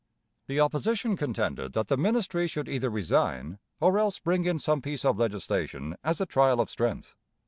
[0.47, 5.05] The opposition contended that the ministry should either resign, or else bring in some piece
[5.05, 7.13] of legislation as a trial of strength.